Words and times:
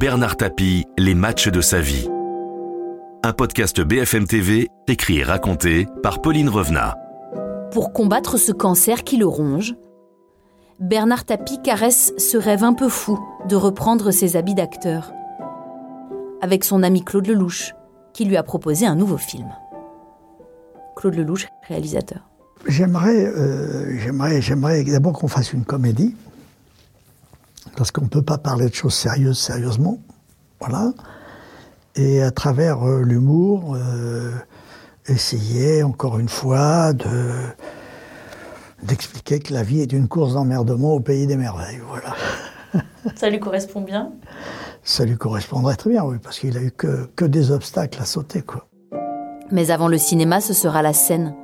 Bernard 0.00 0.38
Tapie, 0.38 0.86
Les 0.96 1.14
matchs 1.14 1.48
de 1.48 1.60
sa 1.60 1.78
vie. 1.78 2.08
Un 3.22 3.34
podcast 3.34 3.82
BFM 3.82 4.26
TV, 4.26 4.68
écrit 4.88 5.18
et 5.18 5.22
raconté 5.22 5.88
par 6.02 6.22
Pauline 6.22 6.48
Revenat. 6.48 6.96
Pour 7.70 7.92
combattre 7.92 8.38
ce 8.38 8.50
cancer 8.50 9.04
qui 9.04 9.18
le 9.18 9.26
ronge, 9.26 9.74
Bernard 10.78 11.26
Tapie 11.26 11.60
caresse 11.60 12.14
ce 12.16 12.38
rêve 12.38 12.64
un 12.64 12.72
peu 12.72 12.88
fou 12.88 13.20
de 13.46 13.56
reprendre 13.56 14.10
ses 14.10 14.38
habits 14.38 14.54
d'acteur. 14.54 15.12
Avec 16.40 16.64
son 16.64 16.82
ami 16.82 17.04
Claude 17.04 17.26
Lelouch, 17.26 17.74
qui 18.14 18.24
lui 18.24 18.38
a 18.38 18.42
proposé 18.42 18.86
un 18.86 18.96
nouveau 18.96 19.18
film. 19.18 19.50
Claude 20.96 21.14
Lelouch, 21.14 21.46
réalisateur. 21.68 22.26
J'aimerais, 22.66 23.26
euh, 23.26 23.98
j'aimerais, 23.98 24.40
j'aimerais 24.40 24.82
d'abord 24.82 25.12
qu'on 25.12 25.28
fasse 25.28 25.52
une 25.52 25.66
comédie, 25.66 26.16
parce 27.80 27.92
qu'on 27.92 28.02
ne 28.02 28.08
peut 28.08 28.20
pas 28.20 28.36
parler 28.36 28.68
de 28.68 28.74
choses 28.74 28.92
sérieuses 28.92 29.38
sérieusement, 29.38 30.00
voilà. 30.60 30.92
Et 31.96 32.20
à 32.20 32.30
travers 32.30 32.86
euh, 32.86 33.00
l'humour, 33.00 33.74
euh, 33.74 34.32
essayer 35.06 35.82
encore 35.82 36.18
une 36.18 36.28
fois 36.28 36.92
de 36.92 37.06
d'expliquer 38.82 39.38
que 39.38 39.54
la 39.54 39.62
vie 39.62 39.80
est 39.80 39.94
une 39.94 40.08
course 40.08 40.34
d'emmerdement 40.34 40.92
au 40.92 41.00
pays 41.00 41.26
des 41.26 41.38
merveilles, 41.38 41.80
voilà. 41.88 42.14
Ça 43.16 43.30
lui 43.30 43.40
correspond 43.40 43.80
bien? 43.80 44.12
Ça 44.84 45.06
lui 45.06 45.16
correspondrait 45.16 45.76
très 45.76 45.88
bien, 45.88 46.04
oui, 46.04 46.18
parce 46.22 46.38
qu'il 46.38 46.58
a 46.58 46.60
eu 46.60 46.72
que, 46.72 47.06
que 47.16 47.24
des 47.24 47.50
obstacles 47.50 48.02
à 48.02 48.04
sauter, 48.04 48.42
quoi. 48.42 48.68
Mais 49.50 49.70
avant 49.70 49.88
le 49.88 49.96
cinéma, 49.96 50.42
ce 50.42 50.52
sera 50.52 50.82
la 50.82 50.92
scène, 50.92 51.34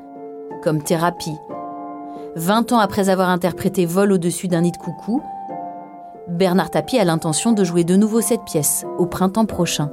comme 0.62 0.82
thérapie. 0.82 1.38
20 2.34 2.72
ans 2.72 2.78
après 2.78 3.08
avoir 3.08 3.30
interprété 3.30 3.86
Vol 3.86 4.12
au-dessus 4.12 4.48
d'un 4.48 4.60
nid 4.60 4.72
de 4.72 4.76
coucou, 4.76 5.22
Bernard 6.28 6.70
Tapie 6.72 6.98
a 6.98 7.04
l'intention 7.04 7.52
de 7.52 7.62
jouer 7.62 7.84
de 7.84 7.94
nouveau 7.94 8.20
cette 8.20 8.44
pièce 8.44 8.84
au 8.98 9.06
printemps 9.06 9.46
prochain. 9.46 9.92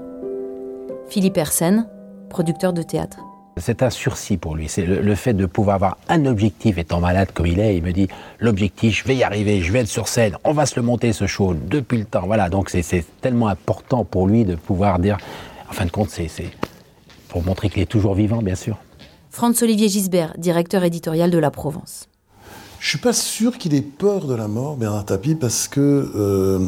Philippe 1.08 1.38
Hersen, 1.38 1.88
producteur 2.30 2.74
de 2.74 2.82
théâtre. 2.82 3.20
C'est 3.58 3.84
un 3.84 3.92
sursis 3.92 4.38
pour 4.38 4.56
lui. 4.56 4.68
C'est 4.68 4.84
le, 4.84 5.16
fait 5.16 5.36
de 5.36 5.46
pouvoir 5.46 5.76
avoir 5.76 5.98
un 6.10 6.26
objectif, 6.26 6.80
étant 6.80 7.00
malade 7.00 7.30
comme 7.36 7.46
il 7.46 7.60
est. 7.60 7.78
Il 7.78 7.84
me 7.84 7.92
dit 7.92 8.08
l'objectif, 8.40 9.04
je 9.04 9.08
vais 9.08 9.16
y 9.16 9.24
arriver, 9.24 9.62
je 9.62 9.72
vais 9.72 9.82
être 9.82 9.88
sur 9.88 10.08
scène, 10.08 10.36
on 10.44 10.54
va 10.54 10.66
se 10.66 10.76
le 10.76 10.82
monter 10.82 11.14
ce 11.14 11.28
show 11.28 11.54
depuis 11.54 12.00
le 12.00 12.06
temps. 12.06 12.26
Voilà, 12.26 12.50
donc 12.50 12.72
c'est 12.72 13.06
tellement 13.22 13.48
important 13.48 14.04
pour 14.04 14.28
lui 14.28 14.44
de 14.44 14.56
pouvoir 14.56 14.98
dire. 14.98 15.18
En 15.70 15.74
fin 15.74 15.86
de 15.86 15.92
compte, 15.92 16.10
c'est 16.10 16.30
pour 17.30 17.44
montrer 17.44 17.70
qu'il 17.70 17.84
est 17.84 17.88
toujours 17.88 18.16
vivant, 18.16 18.42
bien 18.42 18.56
sûr. 18.56 18.78
Franz-Olivier 19.30 19.88
Gisbert, 19.88 20.34
directeur 20.40 20.84
éditorial 20.84 21.30
de 21.30 21.38
La 21.38 21.52
Provence. 21.52 22.08
Je 22.84 22.90
suis 22.90 22.98
pas 22.98 23.14
sûr 23.14 23.58
qu'il 23.58 23.74
ait 23.76 23.82
peur 23.82 24.26
de 24.26 24.36
la 24.36 24.50
mort, 24.50 24.76
Bernard 24.76 25.06
Tapie, 25.06 25.36
parce 25.36 25.70
que, 25.70 26.12
euh, 26.18 26.68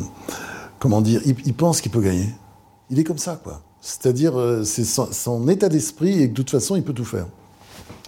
comment 0.80 1.02
dire, 1.02 1.20
il, 1.26 1.54
pense 1.54 1.82
qu'il 1.82 1.92
peut 1.92 2.00
gagner. 2.00 2.30
Il 2.90 2.98
est 2.98 3.04
comme 3.04 3.18
ça, 3.18 3.38
quoi. 3.44 3.62
C'est-à-dire, 3.82 4.40
euh, 4.40 4.64
c'est 4.64 4.86
son, 4.86 5.48
état 5.50 5.68
d'esprit 5.68 6.22
et 6.22 6.28
que 6.28 6.32
de 6.32 6.36
toute 6.38 6.52
façon, 6.52 6.78
il 6.78 6.84
peut 6.84 6.94
tout 6.94 7.04
faire. 7.04 7.26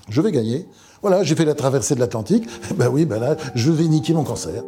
Je 0.08 0.22
vais 0.22 0.32
gagner. 0.32 0.66
Voilà, 1.02 1.22
j'ai 1.24 1.36
fait 1.36 1.44
la 1.44 1.54
traversée 1.54 1.96
de 1.96 2.00
l'Atlantique. 2.00 2.48
Ben 2.78 2.88
oui, 2.88 3.04
ben 3.04 3.20
là, 3.20 3.36
je 3.56 3.72
vais 3.72 3.84
niquer 3.84 4.14
mon 4.14 4.24
cancer. 4.24 4.64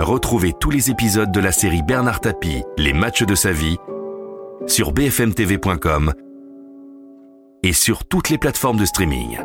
Retrouvez 0.00 0.54
tous 0.58 0.70
les 0.70 0.90
épisodes 0.90 1.30
de 1.30 1.40
la 1.40 1.52
série 1.52 1.82
Bernard 1.82 2.18
Tapie, 2.20 2.64
Les 2.78 2.92
matchs 2.92 3.22
de 3.22 3.36
sa 3.36 3.52
vie 3.52 3.76
sur 4.68 4.92
bfmtv.com 4.92 6.12
et 7.62 7.72
sur 7.72 8.04
toutes 8.04 8.30
les 8.30 8.38
plateformes 8.38 8.78
de 8.78 8.84
streaming. 8.84 9.38